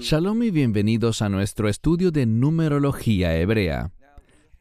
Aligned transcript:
Shalom 0.00 0.44
y 0.44 0.52
bienvenidos 0.52 1.22
a 1.22 1.28
nuestro 1.28 1.68
estudio 1.68 2.12
de 2.12 2.24
numerología 2.24 3.36
hebrea. 3.36 3.90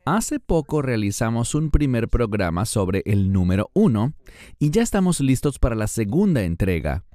Hace 0.03 0.39
poco 0.39 0.81
realizamos 0.81 1.53
un 1.53 1.69
primer 1.69 2.09
programa 2.09 2.65
sobre 2.65 3.03
el 3.05 3.31
número 3.31 3.69
1 3.75 4.13
y 4.57 4.71
ya 4.71 4.81
estamos 4.81 5.19
listos 5.19 5.59
para 5.59 5.75
la 5.75 5.85
segunda 5.85 6.41
entrega. 6.41 7.05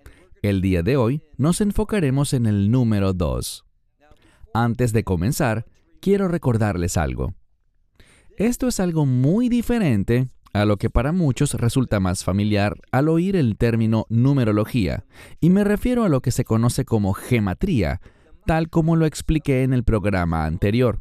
El 0.41 0.61
día 0.61 0.85
de 0.85 0.97
hoy 0.97 1.21
nos 1.37 1.61
enfocaremos 1.61 2.33
en 2.33 2.47
el 2.47 2.71
número 2.71 3.13
2. 3.13 3.65
Antes 4.55 4.93
de 4.93 5.03
comenzar, 5.03 5.67
quiero 6.01 6.29
recordarles 6.29 6.97
algo. 6.97 7.35
Esto 8.37 8.69
es 8.69 8.79
algo 8.79 9.05
muy 9.05 9.49
diferente 9.49 10.29
a 10.53 10.65
lo 10.65 10.77
que 10.77 10.91
para 10.91 11.13
muchos 11.13 11.55
resulta 11.55 12.01
más 12.01 12.25
familiar 12.25 12.77
al 12.91 13.09
oír 13.09 13.37
el 13.37 13.57
término 13.57 14.07
numerología, 14.09 15.05
y 15.41 15.51
me 15.51 15.65
refiero 15.65 16.05
a 16.05 16.09
lo 16.09 16.21
que 16.21 16.31
se 16.31 16.45
conoce 16.45 16.85
como 16.85 17.15
gematría, 17.15 18.01
tal 18.47 18.69
como 18.69 18.97
lo 18.97 19.07
expliqué 19.07 19.63
en 19.63 19.73
el 19.73 19.85
programa 19.85 20.45
anterior. 20.45 21.01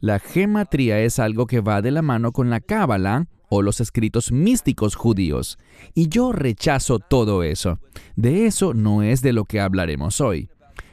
La 0.00 0.18
gematría 0.18 1.00
es 1.00 1.18
algo 1.18 1.46
que 1.46 1.60
va 1.60 1.82
de 1.82 1.90
la 1.90 2.02
mano 2.02 2.32
con 2.32 2.50
la 2.50 2.60
cábala 2.60 3.26
o 3.48 3.62
los 3.62 3.80
escritos 3.80 4.32
místicos 4.32 4.94
judíos, 4.94 5.58
y 5.94 6.08
yo 6.08 6.32
rechazo 6.32 6.98
todo 6.98 7.42
eso. 7.42 7.80
De 8.16 8.46
eso 8.46 8.74
no 8.74 9.02
es 9.02 9.22
de 9.22 9.32
lo 9.32 9.44
que 9.44 9.60
hablaremos 9.60 10.20
hoy. 10.20 10.48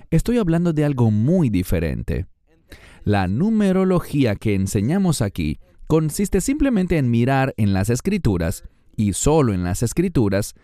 Estoy 0.10 0.38
hablando 0.38 0.74
de 0.74 0.86
algo 0.86 1.12
muy 1.12 1.50
diferente. 1.50 2.26
La 3.04 3.28
numerología 3.28 4.36
que 4.36 4.56
enseñamos 4.56 5.22
aquí 5.22 5.60
consiste 5.88 6.42
simplemente 6.42 6.98
en 6.98 7.10
mirar 7.10 7.54
en 7.58 7.74
las 7.74 7.90
escrituras, 7.90 8.64
y 8.96 9.14
solo 9.14 9.54
en 9.54 9.64
las 9.64 9.84
escrituras, 9.84 10.56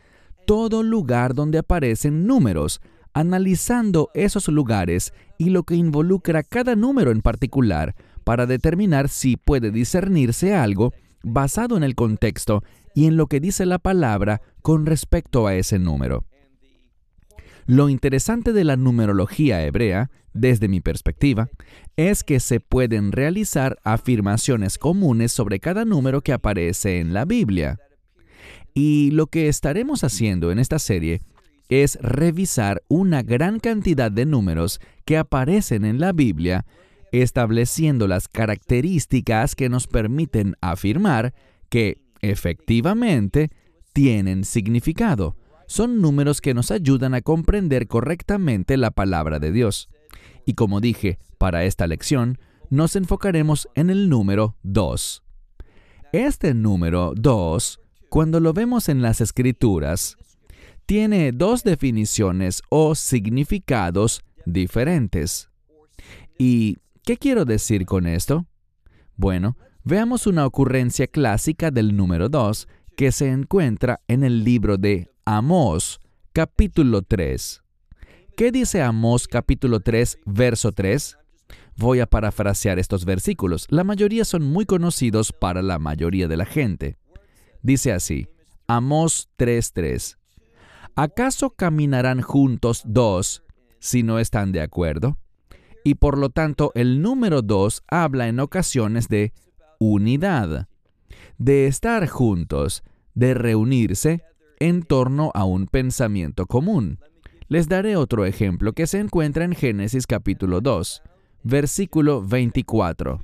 todo 0.46 0.84
lugar 0.84 1.34
donde 1.34 1.60
aparecen 1.60 2.28
números, 2.28 2.82
analizando 3.14 4.10
esos 4.14 4.48
lugares 4.48 5.14
y 5.38 5.50
lo 5.50 5.64
que 5.64 5.76
involucra 5.76 6.44
cada 6.44 6.76
número 6.76 7.12
en 7.12 7.22
particular 7.22 7.96
para 8.24 8.46
determinar 8.46 9.08
si 9.10 9.38
puede 9.38 9.72
discernirse 9.72 10.56
algo 10.56 10.94
basado 11.24 11.78
en 11.78 11.84
el 11.84 11.96
contexto 11.96 12.64
y 12.96 13.06
en 13.06 13.18
lo 13.18 13.28
que 13.28 13.40
dice 13.40 13.66
la 13.66 13.80
palabra 13.80 14.42
con 14.62 14.86
respecto 14.86 15.48
a 15.48 15.56
ese 15.56 15.80
número. 15.80 16.26
Lo 17.66 17.90
interesante 17.90 18.52
de 18.52 18.64
la 18.64 18.76
numerología 18.76 19.66
hebrea, 19.66 20.12
desde 20.34 20.68
mi 20.68 20.82
perspectiva, 20.82 21.50
es 21.96 22.24
que 22.24 22.40
se 22.40 22.60
pueden 22.60 23.12
realizar 23.12 23.78
afirmaciones 23.84 24.78
comunes 24.78 25.32
sobre 25.32 25.60
cada 25.60 25.86
número 25.86 26.22
que 26.22 26.34
aparece 26.34 27.00
en 27.00 27.14
la 27.14 27.26
Biblia. 27.26 27.80
Y 28.74 29.12
lo 29.12 29.28
que 29.28 29.48
estaremos 29.48 30.04
haciendo 30.04 30.52
en 30.52 30.60
esta 30.60 30.80
serie 30.80 31.22
es 31.70 31.98
revisar 32.02 32.84
una 32.88 33.22
gran 33.24 33.60
cantidad 33.60 34.12
de 34.12 34.26
números 34.26 34.82
que 35.06 35.18
aparecen 35.18 35.86
en 35.86 36.00
la 36.00 36.12
Biblia, 36.12 36.66
estableciendo 37.12 38.08
las 38.08 38.28
características 38.28 39.56
que 39.56 39.70
nos 39.70 39.88
permiten 39.88 40.56
afirmar 40.62 41.34
que, 41.70 42.02
efectivamente, 42.22 43.52
tienen 43.94 44.44
significado 44.44 45.38
son 45.68 46.02
números 46.02 46.42
que 46.42 46.54
nos 46.54 46.72
ayudan 46.72 47.14
a 47.14 47.22
comprender 47.22 47.88
correctamente 47.88 48.78
la 48.78 48.92
palabra 48.92 49.40
de 49.40 49.52
Dios. 49.52 49.90
Y 50.46 50.54
como 50.54 50.82
dije, 50.82 51.20
para 51.38 51.64
esta 51.64 51.88
lección, 51.88 52.38
nos 52.70 52.96
enfocaremos 52.96 53.68
en 53.76 53.90
el 53.90 54.10
número 54.10 54.58
2. 54.64 55.24
Este 56.12 56.54
número 56.54 57.14
2, 57.16 57.80
cuando 58.10 58.40
lo 58.40 58.54
vemos 58.54 58.90
en 58.90 59.02
las 59.02 59.22
escrituras, 59.22 60.18
tiene 60.86 61.32
dos 61.32 61.64
definiciones 61.64 62.62
o 62.70 62.96
significados 62.96 64.24
diferentes. 64.46 65.50
¿Y 66.38 66.78
qué 67.04 67.18
quiero 67.18 67.46
decir 67.46 67.86
con 67.86 68.06
esto? 68.06 68.46
Bueno, 69.16 69.58
veamos 69.84 70.28
una 70.28 70.46
ocurrencia 70.46 71.08
clásica 71.08 71.72
del 71.72 71.96
número 71.96 72.30
2 72.30 72.68
que 72.96 73.12
se 73.12 73.30
encuentra 73.30 74.02
en 74.08 74.24
el 74.24 74.44
libro 74.44 74.78
de 74.78 75.13
Amós, 75.26 76.02
capítulo 76.34 77.02
3. 77.02 77.64
¿Qué 78.36 78.52
dice 78.52 78.82
Amós 78.82 79.26
capítulo 79.26 79.80
3, 79.80 80.20
verso 80.26 80.74
3? 80.74 81.18
Voy 81.78 82.02
a 82.02 82.08
parafrasear 82.08 82.78
estos 82.78 83.06
versículos. 83.06 83.66
La 83.70 83.86
mayoría 83.86 84.26
son 84.26 84.44
muy 84.44 84.66
conocidos 84.66 85.32
para 85.32 85.62
la 85.62 85.80
mayoría 85.80 86.28
de 86.28 86.36
la 86.36 86.44
gente. 86.44 86.98
Dice 87.62 87.94
así, 87.94 88.28
Amós 88.68 89.30
3:3. 89.38 90.18
¿Acaso 90.98 91.52
caminarán 91.52 92.22
juntos 92.22 92.82
dos 92.86 93.44
si 93.80 94.04
no 94.04 94.20
están 94.20 94.52
de 94.52 94.60
acuerdo? 94.60 95.18
Y 95.86 95.96
por 95.96 96.18
lo 96.18 96.32
tanto 96.32 96.74
el 96.76 97.02
número 97.02 97.42
2 97.42 97.84
habla 97.88 98.28
en 98.28 98.42
ocasiones 98.42 99.08
de 99.08 99.32
unidad 99.80 100.68
de 101.38 101.68
estar 101.68 102.10
juntos, 102.10 102.84
de 103.14 103.34
reunirse 103.34 104.22
en 104.64 104.82
torno 104.84 105.30
a 105.34 105.44
un 105.44 105.68
pensamiento 105.68 106.46
común. 106.46 106.98
Les 107.50 107.68
daré 107.68 107.98
otro 107.98 108.26
ejemplo 108.26 108.72
que 108.72 108.88
se 108.88 108.98
encuentra 108.98 109.44
en 109.44 109.56
Génesis 109.56 110.08
capítulo 110.08 110.62
2, 110.62 111.02
versículo 111.44 112.26
24. 112.26 113.22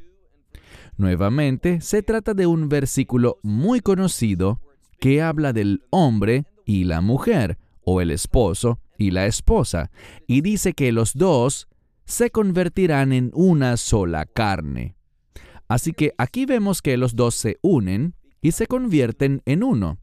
Nuevamente, 0.98 1.80
se 1.80 2.04
trata 2.04 2.34
de 2.34 2.46
un 2.46 2.68
versículo 2.68 3.40
muy 3.42 3.80
conocido 3.80 4.60
que 5.00 5.22
habla 5.22 5.54
del 5.54 5.82
hombre 5.92 6.44
y 6.66 6.84
la 6.84 7.00
mujer, 7.00 7.58
o 7.86 8.02
el 8.02 8.12
esposo 8.12 8.82
y 8.98 9.12
la 9.12 9.26
esposa, 9.26 9.92
y 10.28 10.42
dice 10.42 10.74
que 10.74 10.92
los 10.92 11.14
dos 11.14 11.70
se 12.04 12.32
convertirán 12.32 13.14
en 13.14 13.32
una 13.34 13.78
sola 13.78 14.26
carne. 14.26 14.98
Así 15.70 15.94
que 15.94 16.14
aquí 16.18 16.46
vemos 16.46 16.82
que 16.82 16.98
los 16.98 17.16
dos 17.16 17.34
se 17.34 17.60
unen 17.62 18.14
y 18.42 18.52
se 18.52 18.68
convierten 18.68 19.42
en 19.46 19.64
uno. 19.64 20.00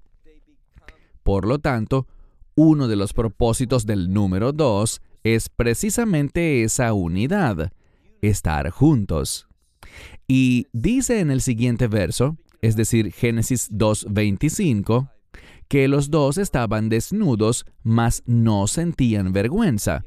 Por 1.26 1.44
lo 1.44 1.58
tanto, 1.58 2.06
uno 2.54 2.86
de 2.86 2.94
los 2.94 3.12
propósitos 3.12 3.84
del 3.84 4.12
número 4.12 4.52
2 4.52 5.02
es 5.24 5.48
precisamente 5.48 6.62
esa 6.62 6.92
unidad, 6.92 7.72
estar 8.22 8.70
juntos. 8.70 9.48
Y 10.28 10.68
dice 10.72 11.18
en 11.18 11.32
el 11.32 11.40
siguiente 11.40 11.88
verso, 11.88 12.36
es 12.62 12.76
decir, 12.76 13.12
Génesis 13.12 13.72
2.25, 13.72 15.10
que 15.66 15.88
los 15.88 16.12
dos 16.12 16.38
estaban 16.38 16.88
desnudos, 16.88 17.66
mas 17.82 18.22
no 18.26 18.68
sentían 18.68 19.32
vergüenza. 19.32 20.04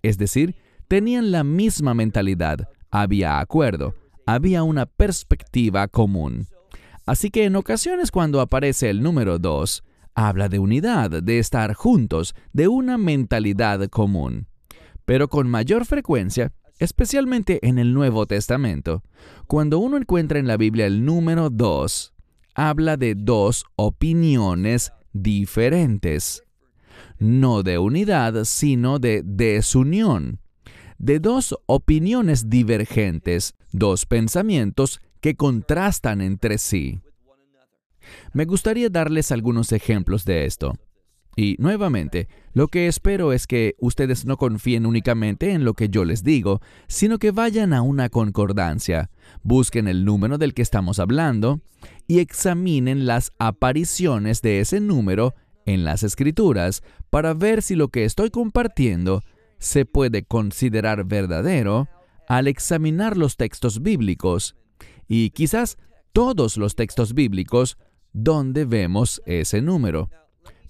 Es 0.00 0.16
decir, 0.16 0.56
tenían 0.88 1.32
la 1.32 1.44
misma 1.44 1.92
mentalidad, 1.92 2.70
había 2.90 3.40
acuerdo, 3.40 3.94
había 4.24 4.62
una 4.62 4.86
perspectiva 4.86 5.86
común. 5.88 6.46
Así 7.04 7.28
que 7.28 7.44
en 7.44 7.56
ocasiones 7.56 8.10
cuando 8.10 8.40
aparece 8.40 8.88
el 8.88 9.02
número 9.02 9.38
2, 9.38 9.84
habla 10.14 10.48
de 10.48 10.58
unidad, 10.58 11.22
de 11.22 11.38
estar 11.38 11.74
juntos, 11.74 12.34
de 12.52 12.68
una 12.68 12.98
mentalidad 12.98 13.88
común. 13.88 14.46
Pero 15.04 15.28
con 15.28 15.48
mayor 15.48 15.84
frecuencia, 15.84 16.52
especialmente 16.78 17.66
en 17.66 17.78
el 17.78 17.94
Nuevo 17.94 18.26
Testamento, 18.26 19.02
cuando 19.46 19.78
uno 19.78 19.96
encuentra 19.96 20.38
en 20.38 20.46
la 20.46 20.56
Biblia 20.56 20.86
el 20.86 21.04
número 21.04 21.50
2, 21.50 22.12
habla 22.54 22.96
de 22.96 23.14
dos 23.14 23.64
opiniones 23.76 24.92
diferentes. 25.12 26.42
No 27.18 27.62
de 27.62 27.78
unidad, 27.78 28.44
sino 28.44 28.98
de 28.98 29.22
desunión 29.24 30.42
de 31.02 31.18
dos 31.18 31.58
opiniones 31.66 32.48
divergentes, 32.48 33.54
dos 33.72 34.06
pensamientos 34.06 35.00
que 35.20 35.34
contrastan 35.34 36.20
entre 36.20 36.58
sí. 36.58 37.00
Me 38.32 38.44
gustaría 38.44 38.88
darles 38.88 39.32
algunos 39.32 39.72
ejemplos 39.72 40.24
de 40.24 40.46
esto. 40.46 40.74
Y 41.34 41.56
nuevamente, 41.58 42.28
lo 42.52 42.68
que 42.68 42.88
espero 42.88 43.32
es 43.32 43.46
que 43.46 43.74
ustedes 43.78 44.26
no 44.26 44.36
confíen 44.36 44.84
únicamente 44.84 45.52
en 45.52 45.64
lo 45.64 45.72
que 45.72 45.88
yo 45.88 46.04
les 46.04 46.22
digo, 46.22 46.60
sino 46.88 47.18
que 47.18 47.30
vayan 47.30 47.72
a 47.72 47.80
una 47.80 48.10
concordancia, 48.10 49.10
busquen 49.42 49.88
el 49.88 50.04
número 50.04 50.36
del 50.36 50.52
que 50.52 50.60
estamos 50.60 50.98
hablando 50.98 51.62
y 52.06 52.18
examinen 52.18 53.06
las 53.06 53.32
apariciones 53.38 54.42
de 54.42 54.60
ese 54.60 54.80
número 54.80 55.34
en 55.64 55.84
las 55.84 56.02
escrituras 56.02 56.82
para 57.08 57.32
ver 57.32 57.62
si 57.62 57.76
lo 57.76 57.88
que 57.88 58.04
estoy 58.04 58.30
compartiendo 58.30 59.22
se 59.58 59.86
puede 59.86 60.24
considerar 60.24 61.04
verdadero 61.04 61.88
al 62.28 62.46
examinar 62.46 63.16
los 63.16 63.36
textos 63.36 63.82
bíblicos, 63.82 64.56
y 65.08 65.30
quizás 65.30 65.78
todos 66.12 66.56
los 66.56 66.74
textos 66.74 67.14
bíblicos 67.14 67.78
donde 68.12 68.64
vemos 68.64 69.22
ese 69.26 69.62
número. 69.62 70.10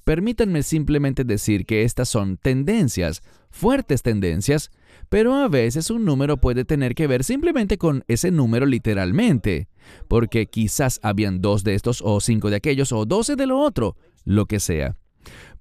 Permítanme 0.05 0.63
simplemente 0.63 1.25
decir 1.25 1.65
que 1.65 1.85
estas 1.85 2.09
son 2.09 2.37
tendencias, 2.37 3.23
fuertes 3.51 4.03
tendencias, 4.03 4.71
pero 5.09 5.35
a 5.35 5.49
veces 5.49 5.91
un 5.91 6.05
número 6.05 6.39
puede 6.39 6.65
tener 6.65 6.95
que 6.95 7.07
ver 7.07 7.23
simplemente 7.23 7.79
con 7.79 8.03
ese 8.09 8.31
número 8.31 8.67
literalmente, 8.67 9.69
porque 10.09 10.47
quizás 10.47 10.99
habían 11.03 11.41
dos 11.41 11.65
de 11.65 11.75
estos 11.75 12.03
o 12.03 12.21
cinco 12.21 12.51
de 12.51 12.57
aquellos 12.57 12.93
o 12.93 13.05
doce 13.05 13.37
de 13.37 13.47
lo 13.47 13.61
otro, 13.61 13.97
lo 14.25 14.47
que 14.47 14.59
sea. 14.59 14.97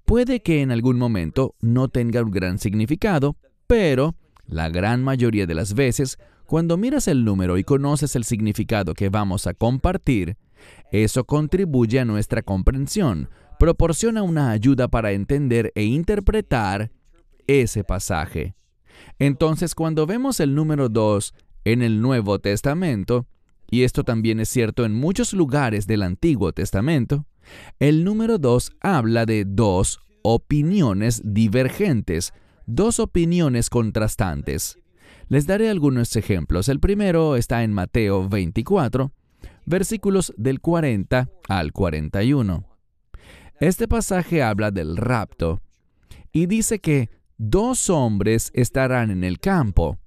Puede 0.04 0.42
que 0.42 0.62
en 0.62 0.72
algún 0.72 0.98
momento 0.98 1.54
no 1.60 1.88
tenga 1.88 2.22
un 2.22 2.30
gran 2.30 2.58
significado, 2.58 3.36
pero 3.66 4.16
la 4.46 4.68
gran 4.68 5.04
mayoría 5.04 5.46
de 5.46 5.54
las 5.54 5.74
veces, 5.74 6.18
cuando 6.46 6.76
miras 6.76 7.06
el 7.06 7.24
número 7.24 7.58
y 7.58 7.64
conoces 7.64 8.16
el 8.16 8.24
significado 8.24 8.94
que 8.94 9.08
vamos 9.08 9.46
a 9.46 9.54
compartir, 9.54 10.36
eso 10.90 11.24
contribuye 11.24 12.00
a 12.00 12.04
nuestra 12.04 12.42
comprensión, 12.42 13.28
proporciona 13.58 14.22
una 14.22 14.50
ayuda 14.50 14.88
para 14.88 15.12
entender 15.12 15.72
e 15.74 15.84
interpretar 15.84 16.90
ese 17.46 17.84
pasaje. 17.84 18.54
Entonces, 19.18 19.74
cuando 19.74 20.06
vemos 20.06 20.40
el 20.40 20.54
número 20.54 20.88
2 20.88 21.34
en 21.64 21.82
el 21.82 22.00
Nuevo 22.00 22.38
Testamento, 22.38 23.26
y 23.70 23.84
esto 23.84 24.04
también 24.04 24.40
es 24.40 24.48
cierto 24.48 24.84
en 24.84 24.94
muchos 24.94 25.32
lugares 25.32 25.86
del 25.86 26.02
Antiguo 26.02 26.52
Testamento, 26.52 27.26
el 27.78 28.04
número 28.04 28.38
2 28.38 28.72
habla 28.80 29.26
de 29.26 29.44
dos 29.46 30.00
opiniones 30.22 31.22
divergentes, 31.24 32.32
dos 32.66 33.00
opiniones 33.00 33.70
contrastantes. 33.70 34.78
Les 35.28 35.46
daré 35.46 35.70
algunos 35.70 36.14
ejemplos. 36.16 36.68
El 36.68 36.80
primero 36.80 37.36
está 37.36 37.62
en 37.64 37.72
Mateo 37.72 38.28
24, 38.28 39.12
versículos 39.66 40.32
del 40.36 40.60
40 40.60 41.28
al 41.48 41.72
41. 41.72 42.64
Este 43.60 43.86
pasaje 43.86 44.42
habla 44.42 44.70
del 44.70 44.96
rapto 44.96 45.60
y 46.32 46.46
dice 46.46 46.80
que 46.80 47.10
dos 47.38 47.90
hombres 47.90 48.50
estarán 48.54 49.10
en 49.10 49.24
el 49.24 49.38
campo. 49.38 49.98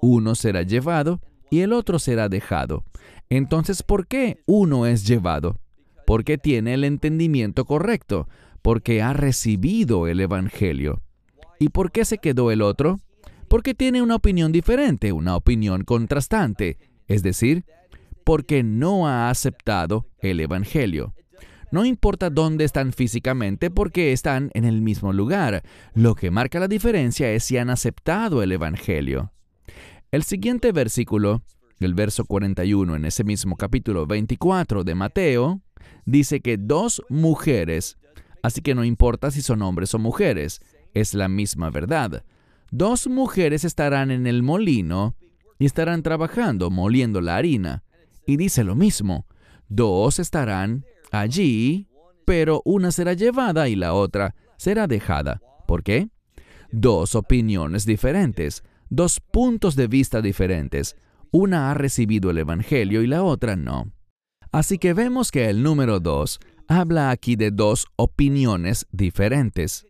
Uno 0.00 0.34
será 0.34 0.62
llevado 0.62 1.20
y 1.50 1.60
el 1.60 1.72
otro 1.72 1.98
será 1.98 2.28
dejado. 2.28 2.84
Entonces, 3.28 3.82
¿por 3.82 4.06
qué 4.06 4.42
uno 4.46 4.86
es 4.86 5.06
llevado? 5.06 5.60
Porque 6.06 6.38
tiene 6.38 6.74
el 6.74 6.84
entendimiento 6.84 7.64
correcto, 7.64 8.28
porque 8.62 9.02
ha 9.02 9.12
recibido 9.12 10.08
el 10.08 10.20
Evangelio. 10.20 11.00
¿Y 11.58 11.68
por 11.68 11.92
qué 11.92 12.04
se 12.04 12.18
quedó 12.18 12.50
el 12.50 12.62
otro? 12.62 12.98
Porque 13.48 13.74
tiene 13.74 14.02
una 14.02 14.16
opinión 14.16 14.50
diferente, 14.50 15.12
una 15.12 15.36
opinión 15.36 15.84
contrastante, 15.84 16.78
es 17.06 17.22
decir, 17.22 17.64
porque 18.24 18.62
no 18.62 19.08
ha 19.08 19.30
aceptado 19.30 20.08
el 20.20 20.40
Evangelio. 20.40 21.14
No 21.72 21.84
importa 21.84 22.30
dónde 22.30 22.64
están 22.64 22.92
físicamente 22.92 23.70
porque 23.70 24.12
están 24.12 24.50
en 24.54 24.64
el 24.64 24.82
mismo 24.82 25.12
lugar. 25.12 25.62
Lo 25.94 26.16
que 26.16 26.30
marca 26.30 26.58
la 26.58 26.66
diferencia 26.66 27.30
es 27.30 27.44
si 27.44 27.58
han 27.58 27.70
aceptado 27.70 28.42
el 28.42 28.50
Evangelio. 28.50 29.32
El 30.10 30.24
siguiente 30.24 30.72
versículo, 30.72 31.42
el 31.78 31.94
verso 31.94 32.24
41 32.24 32.96
en 32.96 33.04
ese 33.04 33.22
mismo 33.22 33.56
capítulo 33.56 34.06
24 34.06 34.82
de 34.82 34.94
Mateo, 34.96 35.62
dice 36.04 36.40
que 36.40 36.56
dos 36.56 37.02
mujeres, 37.08 37.98
así 38.42 38.60
que 38.60 38.74
no 38.74 38.84
importa 38.84 39.30
si 39.30 39.40
son 39.40 39.62
hombres 39.62 39.94
o 39.94 40.00
mujeres, 40.00 40.60
es 40.94 41.14
la 41.14 41.28
misma 41.28 41.70
verdad. 41.70 42.24
Dos 42.72 43.06
mujeres 43.06 43.64
estarán 43.64 44.10
en 44.10 44.26
el 44.26 44.42
molino 44.42 45.14
y 45.60 45.66
estarán 45.66 46.02
trabajando, 46.02 46.70
moliendo 46.70 47.20
la 47.20 47.36
harina. 47.36 47.84
Y 48.30 48.36
dice 48.36 48.62
lo 48.62 48.76
mismo, 48.76 49.26
dos 49.68 50.20
estarán 50.20 50.84
allí, 51.10 51.88
pero 52.24 52.62
una 52.64 52.92
será 52.92 53.14
llevada 53.14 53.68
y 53.68 53.74
la 53.74 53.92
otra 53.92 54.36
será 54.56 54.86
dejada. 54.86 55.40
¿Por 55.66 55.82
qué? 55.82 56.10
Dos 56.70 57.16
opiniones 57.16 57.86
diferentes, 57.86 58.62
dos 58.88 59.18
puntos 59.18 59.74
de 59.74 59.88
vista 59.88 60.22
diferentes. 60.22 60.94
Una 61.32 61.72
ha 61.72 61.74
recibido 61.74 62.30
el 62.30 62.38
Evangelio 62.38 63.02
y 63.02 63.08
la 63.08 63.24
otra 63.24 63.56
no. 63.56 63.90
Así 64.52 64.78
que 64.78 64.94
vemos 64.94 65.32
que 65.32 65.50
el 65.50 65.64
número 65.64 65.98
dos 65.98 66.38
habla 66.68 67.10
aquí 67.10 67.34
de 67.34 67.50
dos 67.50 67.88
opiniones 67.96 68.86
diferentes. 68.92 69.88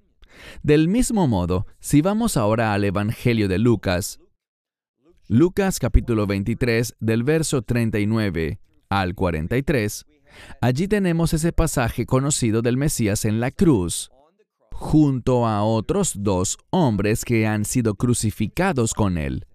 Del 0.63 0.89
mismo 0.89 1.29
modo, 1.29 1.67
si 1.79 2.01
vamos 2.01 2.39
ahora 2.39 2.73
al 2.73 2.85
Evangelio 2.85 3.49
de 3.49 3.59
Lucas, 3.59 4.19
Lucas 5.33 5.79
capítulo 5.79 6.27
23 6.27 6.97
del 6.99 7.23
verso 7.23 7.63
39 7.63 8.59
al 8.89 9.15
43, 9.15 10.05
allí 10.61 10.89
tenemos 10.89 11.33
ese 11.33 11.53
pasaje 11.53 12.05
conocido 12.05 12.63
del 12.63 12.77
Mesías 12.77 13.25
en 13.25 13.39
la 13.39 13.53
cruz, 13.53 14.11
junto 14.73 15.47
a 15.47 15.63
otros 15.63 16.15
dos 16.17 16.59
hombres 16.71 17.25
que 17.25 17.47
han 17.47 17.65
sido 17.65 17.95
crucificados 17.95 18.93
con 18.93 19.17
él. 19.19 19.47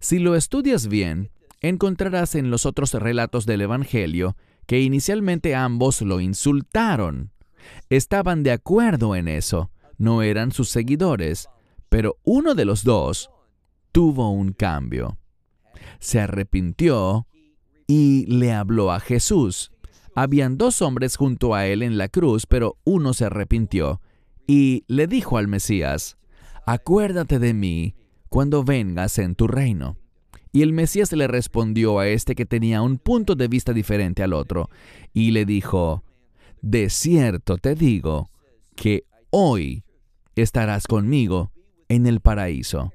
Si 0.00 0.18
lo 0.18 0.34
estudias 0.34 0.86
bien, 0.86 1.30
encontrarás 1.60 2.34
en 2.34 2.50
los 2.50 2.64
otros 2.64 2.94
relatos 2.94 3.44
del 3.44 3.60
Evangelio 3.60 4.34
que 4.64 4.80
inicialmente 4.80 5.54
ambos 5.54 6.00
lo 6.00 6.20
insultaron. 6.20 7.32
Estaban 7.90 8.42
de 8.44 8.52
acuerdo 8.52 9.14
en 9.14 9.28
eso, 9.28 9.70
no 9.98 10.22
eran 10.22 10.52
sus 10.52 10.70
seguidores, 10.70 11.50
pero 11.90 12.16
uno 12.24 12.54
de 12.54 12.64
los 12.64 12.82
dos 12.82 13.28
tuvo 13.92 14.30
un 14.30 14.52
cambio. 14.52 15.18
Se 16.00 16.20
arrepintió 16.20 17.26
y 17.86 18.26
le 18.26 18.52
habló 18.52 18.90
a 18.90 19.00
Jesús. 19.00 19.70
Habían 20.14 20.58
dos 20.58 20.82
hombres 20.82 21.16
junto 21.16 21.54
a 21.54 21.66
él 21.66 21.82
en 21.82 21.98
la 21.98 22.08
cruz, 22.08 22.46
pero 22.46 22.78
uno 22.84 23.14
se 23.14 23.26
arrepintió 23.26 24.00
y 24.46 24.84
le 24.88 25.06
dijo 25.06 25.38
al 25.38 25.48
Mesías, 25.48 26.18
Acuérdate 26.66 27.38
de 27.38 27.54
mí 27.54 27.94
cuando 28.28 28.64
vengas 28.64 29.18
en 29.18 29.34
tu 29.34 29.46
reino. 29.46 29.96
Y 30.52 30.62
el 30.62 30.72
Mesías 30.72 31.12
le 31.12 31.26
respondió 31.26 31.98
a 31.98 32.08
este 32.08 32.34
que 32.34 32.44
tenía 32.44 32.82
un 32.82 32.98
punto 32.98 33.34
de 33.34 33.48
vista 33.48 33.72
diferente 33.72 34.22
al 34.22 34.32
otro, 34.32 34.68
y 35.14 35.30
le 35.30 35.46
dijo, 35.46 36.04
De 36.60 36.90
cierto 36.90 37.56
te 37.56 37.74
digo 37.74 38.30
que 38.76 39.06
hoy 39.30 39.84
estarás 40.34 40.86
conmigo 40.86 41.52
en 41.88 42.06
el 42.06 42.20
paraíso. 42.20 42.92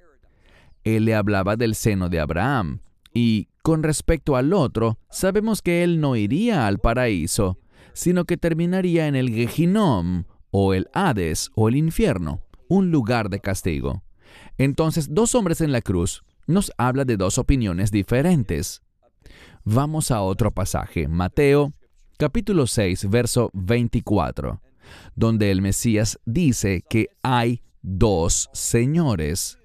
Él 0.95 1.05
le 1.05 1.15
hablaba 1.15 1.55
del 1.55 1.75
seno 1.75 2.09
de 2.09 2.19
Abraham, 2.19 2.79
y 3.13 3.47
con 3.63 3.83
respecto 3.83 4.35
al 4.35 4.53
otro, 4.53 4.99
sabemos 5.09 5.61
que 5.61 5.83
él 5.83 5.99
no 5.99 6.15
iría 6.15 6.67
al 6.67 6.79
paraíso, 6.79 7.57
sino 7.93 8.25
que 8.25 8.37
terminaría 8.37 9.07
en 9.07 9.15
el 9.15 9.29
Gehinom, 9.29 10.25
o 10.51 10.73
el 10.73 10.87
Hades, 10.93 11.51
o 11.55 11.67
el 11.67 11.75
infierno, 11.75 12.41
un 12.67 12.91
lugar 12.91 13.29
de 13.29 13.39
castigo. 13.39 14.03
Entonces, 14.57 15.13
dos 15.13 15.35
hombres 15.35 15.61
en 15.61 15.71
la 15.71 15.81
cruz 15.81 16.23
nos 16.45 16.71
habla 16.77 17.05
de 17.05 17.17
dos 17.17 17.37
opiniones 17.37 17.91
diferentes. 17.91 18.81
Vamos 19.63 20.11
a 20.11 20.21
otro 20.21 20.51
pasaje, 20.51 21.07
Mateo 21.07 21.73
capítulo 22.17 22.65
6, 22.65 23.09
verso 23.09 23.51
24 23.53 24.61
donde 25.15 25.51
el 25.51 25.61
Mesías 25.61 26.19
dice 26.25 26.83
que 26.89 27.09
hay 27.23 27.61
dos 27.81 28.49
señores. 28.53 29.57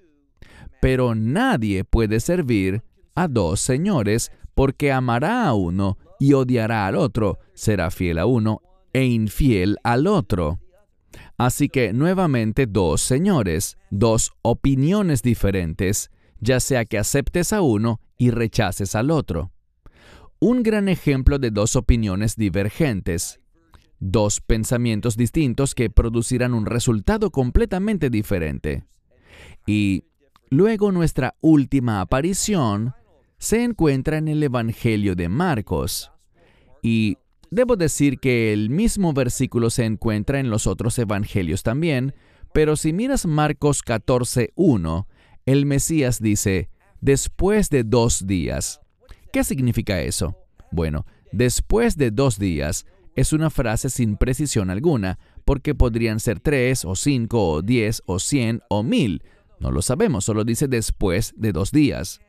Pero 0.83 1.15
nadie 1.15 1.85
puede 1.85 2.19
servir 2.19 2.83
a 3.15 3.29
dos 3.29 3.61
señores 3.61 4.33
porque 4.53 4.91
amará 4.91 5.47
a 5.47 5.53
uno 5.53 5.97
y 6.19 6.33
odiará 6.33 6.87
al 6.87 6.97
otro, 6.97 7.39
será 7.53 7.89
fiel 7.89 8.19
a 8.19 8.25
uno 8.25 8.59
e 8.91 9.05
infiel 9.05 9.77
al 9.85 10.07
otro. 10.07 10.59
Así 11.37 11.69
que 11.69 11.93
nuevamente 11.93 12.65
dos 12.65 12.99
señores, 12.99 13.77
dos 13.91 14.33
opiniones 14.41 15.21
diferentes, 15.21 16.11
ya 16.41 16.59
sea 16.59 16.83
que 16.83 16.97
aceptes 16.97 17.53
a 17.53 17.61
uno 17.61 18.01
y 18.17 18.31
rechaces 18.31 18.93
al 18.93 19.09
otro. 19.09 19.53
Un 20.39 20.63
gran 20.63 20.89
ejemplo 20.89 21.39
de 21.39 21.51
dos 21.51 21.77
opiniones 21.77 22.35
divergentes 22.35 23.39
dos 24.05 24.41
pensamientos 24.41 25.15
distintos 25.15 25.75
que 25.75 25.89
producirán 25.89 26.53
un 26.53 26.65
resultado 26.65 27.31
completamente 27.31 28.09
diferente. 28.09 28.83
Y 29.65 30.03
luego 30.53 30.91
nuestra 30.91 31.35
última 31.41 31.99
aparición 31.99 32.93
se 33.39 33.63
encuentra 33.63 34.17
en 34.19 34.27
el 34.27 34.43
Evangelio 34.43 35.15
de 35.15 35.27
Marcos. 35.27 36.11
Y 36.83 37.17
debo 37.49 37.75
decir 37.75 38.19
que 38.19 38.53
el 38.53 38.69
mismo 38.69 39.13
versículo 39.13 39.71
se 39.71 39.85
encuentra 39.85 40.39
en 40.39 40.51
los 40.51 40.67
otros 40.67 40.99
evangelios 40.99 41.63
también, 41.63 42.13
pero 42.53 42.75
si 42.75 42.93
miras 42.93 43.25
Marcos 43.25 43.83
14.1, 43.83 45.07
el 45.47 45.65
Mesías 45.65 46.21
dice, 46.21 46.69
después 47.01 47.71
de 47.71 47.83
dos 47.83 48.27
días. 48.27 48.79
¿Qué 49.31 49.43
significa 49.43 50.01
eso? 50.01 50.37
Bueno, 50.71 51.07
después 51.31 51.97
de 51.97 52.11
dos 52.11 52.37
días 52.37 52.85
es 53.15 53.33
una 53.33 53.49
frase 53.49 53.89
sin 53.89 54.17
precisión 54.17 54.69
alguna, 54.69 55.17
porque 55.45 55.73
podrían 55.73 56.19
ser 56.19 56.39
tres 56.39 56.85
o 56.85 56.95
cinco 56.95 57.49
o 57.49 57.61
diez 57.63 58.03
o 58.05 58.19
cien 58.19 58.61
o 58.69 58.83
mil. 58.83 59.23
No 59.63 59.71
lo 59.71 59.81
sabemos, 59.81 60.25
solo 60.25 60.43
dice 60.43 60.67
después 60.67 61.33
de 61.37 61.53
dos 61.53 61.71
días. 61.71 62.19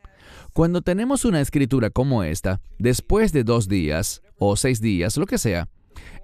Cuando 0.53 0.81
tenemos 0.81 1.25
una 1.25 1.41
escritura 1.41 1.89
como 1.89 2.23
esta, 2.23 2.61
después 2.79 3.33
de 3.33 3.43
dos 3.43 3.67
días 3.67 4.21
o 4.37 4.55
seis 4.55 4.79
días, 4.79 5.17
lo 5.17 5.25
que 5.25 5.37
sea, 5.37 5.67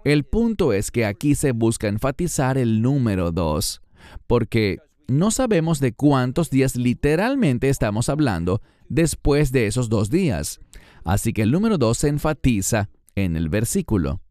el 0.06 0.24
punto 0.24 0.72
es 0.72 0.90
que 0.90 1.06
aquí 1.06 1.36
se 1.36 1.52
busca 1.52 1.90
enfatizar 1.90 2.58
el 2.58 2.82
número 2.82 3.34
dos, 3.34 3.82
porque 4.26 4.78
no 5.10 5.32
sabemos 5.32 5.82
de 5.82 5.92
cuántos 5.92 6.50
días 6.50 6.78
literalmente 6.78 7.68
estamos 7.68 8.08
hablando 8.08 8.62
después 8.88 9.52
de 9.52 9.68
esos 9.68 9.90
dos 9.90 10.10
días. 10.10 10.62
Así 11.04 11.34
que 11.34 11.42
el 11.42 11.52
número 11.52 11.78
dos 11.78 11.98
se 11.98 12.08
enfatiza 12.08 12.90
en 13.16 13.36
el 13.36 13.50
versículo. 13.50 14.22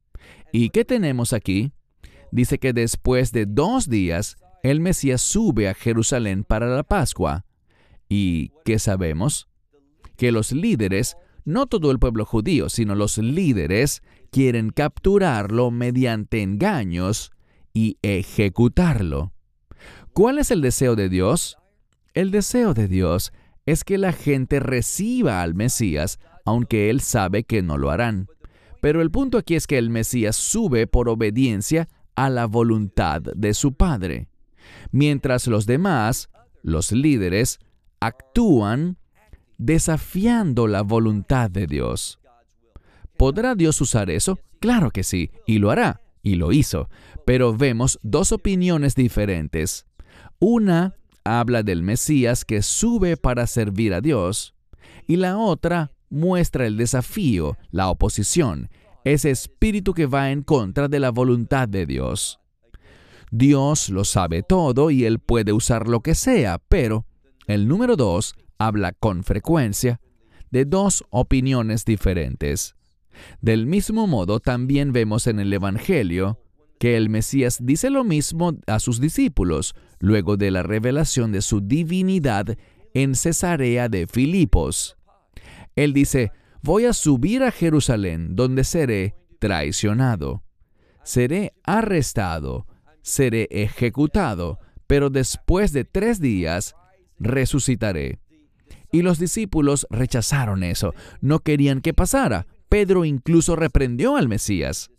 ¿Y 0.50 0.70
qué 0.70 0.86
tenemos 0.86 1.34
aquí? 1.34 1.72
dice 2.32 2.58
que 2.58 2.72
después 2.72 3.32
de 3.32 3.44
dos 3.44 3.88
días, 3.88 4.36
el 4.62 4.80
Mesías 4.80 5.20
sube 5.20 5.68
a 5.68 5.74
Jerusalén 5.74 6.44
para 6.44 6.66
la 6.66 6.82
Pascua. 6.82 7.44
¿Y 8.08 8.52
qué 8.64 8.78
sabemos? 8.78 9.48
Que 10.16 10.32
los 10.32 10.52
líderes, 10.52 11.16
no 11.44 11.66
todo 11.66 11.90
el 11.90 11.98
pueblo 11.98 12.24
judío, 12.24 12.68
sino 12.68 12.94
los 12.94 13.18
líderes, 13.18 14.02
quieren 14.30 14.70
capturarlo 14.70 15.70
mediante 15.70 16.42
engaños 16.42 17.32
y 17.72 17.98
ejecutarlo. 18.02 19.32
¿Cuál 20.12 20.38
es 20.38 20.50
el 20.50 20.60
deseo 20.60 20.96
de 20.96 21.08
Dios? 21.08 21.56
El 22.14 22.30
deseo 22.30 22.74
de 22.74 22.88
Dios 22.88 23.32
es 23.66 23.84
que 23.84 23.98
la 23.98 24.12
gente 24.12 24.58
reciba 24.60 25.42
al 25.42 25.54
Mesías, 25.54 26.18
aunque 26.44 26.90
él 26.90 27.00
sabe 27.00 27.44
que 27.44 27.62
no 27.62 27.78
lo 27.78 27.90
harán. 27.90 28.26
Pero 28.80 29.02
el 29.02 29.10
punto 29.10 29.38
aquí 29.38 29.54
es 29.54 29.66
que 29.66 29.78
el 29.78 29.90
Mesías 29.90 30.36
sube 30.36 30.86
por 30.86 31.08
obediencia 31.08 31.88
a 32.16 32.30
la 32.30 32.46
voluntad 32.46 33.20
de 33.20 33.54
su 33.54 33.74
Padre, 33.74 34.29
mientras 34.92 35.46
los 35.46 35.66
demás, 35.66 36.30
los 36.62 36.92
líderes, 36.92 37.58
actúan 38.00 38.98
desafiando 39.58 40.66
la 40.66 40.82
voluntad 40.82 41.50
de 41.50 41.66
Dios. 41.66 42.18
¿Podrá 43.16 43.54
Dios 43.54 43.80
usar 43.80 44.10
eso? 44.10 44.38
Claro 44.60 44.90
que 44.90 45.02
sí, 45.02 45.30
y 45.46 45.58
lo 45.58 45.70
hará, 45.70 46.00
y 46.22 46.36
lo 46.36 46.52
hizo, 46.52 46.88
pero 47.26 47.54
vemos 47.54 47.98
dos 48.02 48.32
opiniones 48.32 48.94
diferentes. 48.94 49.86
Una 50.38 50.94
habla 51.24 51.62
del 51.62 51.82
Mesías 51.82 52.44
que 52.44 52.62
sube 52.62 53.16
para 53.16 53.46
servir 53.46 53.92
a 53.92 54.00
Dios, 54.00 54.54
y 55.06 55.16
la 55.16 55.36
otra 55.36 55.92
muestra 56.08 56.66
el 56.66 56.76
desafío, 56.76 57.56
la 57.70 57.90
oposición, 57.90 58.70
ese 59.04 59.30
espíritu 59.30 59.94
que 59.94 60.06
va 60.06 60.30
en 60.30 60.42
contra 60.42 60.88
de 60.88 61.00
la 61.00 61.10
voluntad 61.10 61.68
de 61.68 61.86
Dios. 61.86 62.39
Dios 63.30 63.90
lo 63.90 64.04
sabe 64.04 64.42
todo 64.42 64.90
y 64.90 65.04
Él 65.04 65.18
puede 65.18 65.52
usar 65.52 65.88
lo 65.88 66.00
que 66.00 66.14
sea, 66.14 66.58
pero 66.58 67.06
el 67.46 67.68
número 67.68 67.96
dos 67.96 68.34
habla 68.58 68.92
con 68.92 69.24
frecuencia 69.24 70.00
de 70.50 70.64
dos 70.64 71.04
opiniones 71.10 71.84
diferentes. 71.84 72.74
Del 73.40 73.66
mismo 73.66 74.06
modo, 74.06 74.40
también 74.40 74.92
vemos 74.92 75.26
en 75.26 75.40
el 75.40 75.52
Evangelio 75.52 76.40
que 76.78 76.96
el 76.96 77.10
Mesías 77.10 77.58
dice 77.60 77.90
lo 77.90 78.04
mismo 78.04 78.56
a 78.66 78.80
sus 78.80 79.00
discípulos 79.00 79.74
luego 79.98 80.36
de 80.36 80.50
la 80.50 80.62
revelación 80.62 81.30
de 81.30 81.42
su 81.42 81.60
divinidad 81.60 82.56
en 82.94 83.14
Cesarea 83.14 83.88
de 83.88 84.06
Filipos. 84.06 84.96
Él 85.76 85.92
dice, 85.92 86.32
voy 86.62 86.86
a 86.86 86.92
subir 86.92 87.42
a 87.42 87.52
Jerusalén 87.52 88.34
donde 88.34 88.64
seré 88.64 89.14
traicionado. 89.38 90.42
Seré 91.04 91.54
arrestado, 91.64 92.66
seré 93.02 93.48
ejecutado, 93.50 94.58
pero 94.86 95.10
después 95.10 95.72
de 95.72 95.84
tres 95.84 96.20
días 96.20 96.74
resucitaré. 97.18 98.18
Y 98.92 99.02
los 99.02 99.18
discípulos 99.18 99.86
rechazaron 99.90 100.62
eso, 100.62 100.94
no 101.20 101.40
querían 101.40 101.80
que 101.80 101.94
pasara. 101.94 102.46
Pedro 102.68 103.04
incluso 103.04 103.56
reprendió 103.56 104.16
al 104.16 104.28
Mesías. 104.28 104.90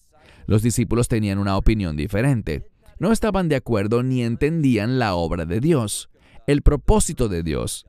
Los 0.45 0.61
discípulos 0.61 1.07
tenían 1.07 1.39
una 1.39 1.57
opinión 1.57 1.95
diferente. 1.95 2.65
No 2.99 3.11
estaban 3.11 3.49
de 3.49 3.55
acuerdo 3.55 4.03
ni 4.03 4.23
entendían 4.23 4.99
la 4.99 5.15
obra 5.15 5.45
de 5.45 5.59
Dios, 5.59 6.09
el 6.47 6.61
propósito 6.61 7.29
de 7.29 7.43
Dios. 7.43 7.85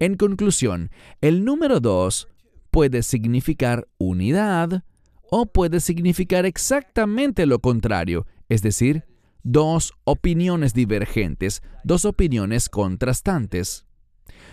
En 0.00 0.16
conclusión, 0.16 0.90
el 1.20 1.44
número 1.44 1.80
dos 1.80 2.28
puede 2.70 3.02
significar 3.02 3.88
unidad 3.98 4.84
o 5.30 5.46
puede 5.46 5.80
significar 5.80 6.46
exactamente 6.46 7.46
lo 7.46 7.58
contrario, 7.58 8.26
es 8.48 8.62
decir, 8.62 9.04
dos 9.42 9.92
opiniones 10.04 10.74
divergentes, 10.74 11.62
dos 11.84 12.04
opiniones 12.04 12.68
contrastantes. 12.68 13.86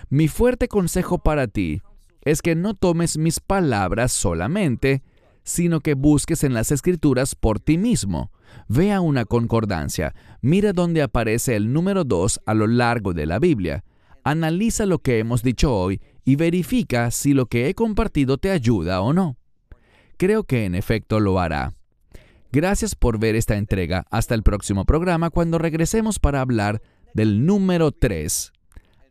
Mi 0.09 0.27
fuerte 0.27 0.67
consejo 0.67 1.19
para 1.19 1.47
ti 1.47 1.81
es 2.21 2.41
que 2.41 2.55
no 2.55 2.73
tomes 2.73 3.17
mis 3.17 3.39
palabras 3.39 4.11
solamente, 4.11 5.03
sino 5.43 5.79
que 5.79 5.93
busques 5.93 6.43
en 6.43 6.53
las 6.53 6.71
escrituras 6.71 7.35
por 7.35 7.59
ti 7.59 7.77
mismo. 7.77 8.31
Vea 8.67 9.01
una 9.01 9.25
concordancia, 9.25 10.13
mira 10.41 10.73
dónde 10.73 11.01
aparece 11.01 11.55
el 11.55 11.71
número 11.71 12.03
2 12.03 12.41
a 12.45 12.53
lo 12.53 12.67
largo 12.67 13.13
de 13.13 13.25
la 13.25 13.39
Biblia. 13.39 13.83
Analiza 14.23 14.85
lo 14.85 14.99
que 14.99 15.19
hemos 15.19 15.43
dicho 15.43 15.75
hoy 15.75 16.01
y 16.25 16.35
verifica 16.35 17.09
si 17.09 17.33
lo 17.33 17.45
que 17.45 17.69
he 17.69 17.73
compartido 17.73 18.37
te 18.37 18.51
ayuda 18.51 19.01
o 19.01 19.13
no. 19.13 19.37
Creo 20.17 20.43
que 20.43 20.65
en 20.65 20.75
efecto 20.75 21.19
lo 21.19 21.39
hará. 21.39 21.73
Gracias 22.51 22.95
por 22.95 23.19
ver 23.19 23.35
esta 23.35 23.57
entrega. 23.57 24.05
Hasta 24.09 24.33
el 24.33 24.41
próximo 24.41 24.85
programa 24.85 25.29
cuando 25.29 25.59
regresemos 25.59 26.17
para 26.17 26.41
hablar 26.41 26.81
del 27.13 27.45
número 27.45 27.91
3. 27.91 28.51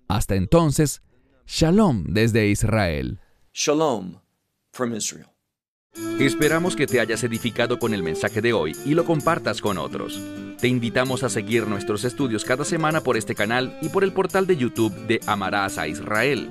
Hasta 0.08 0.34
entonces, 0.34 1.02
Shalom 1.46 2.04
desde 2.08 2.48
Israel. 2.48 3.20
Shalom 3.52 4.20
from 4.72 4.94
Israel. 4.94 5.26
Esperamos 6.18 6.74
que 6.74 6.86
te 6.86 7.00
hayas 7.00 7.22
edificado 7.24 7.78
con 7.78 7.94
el 7.94 8.02
mensaje 8.02 8.40
de 8.40 8.52
hoy 8.52 8.76
y 8.84 8.94
lo 8.94 9.04
compartas 9.04 9.60
con 9.60 9.78
otros. 9.78 10.20
Te 10.60 10.66
invitamos 10.66 11.22
a 11.22 11.28
seguir 11.28 11.66
nuestros 11.68 12.04
estudios 12.04 12.44
cada 12.44 12.64
semana 12.64 13.00
por 13.02 13.16
este 13.16 13.36
canal 13.36 13.78
y 13.80 13.88
por 13.88 14.02
el 14.02 14.12
portal 14.12 14.46
de 14.46 14.56
YouTube 14.56 14.94
de 15.06 15.20
Amarás 15.26 15.78
a 15.78 15.86
Israel. 15.86 16.50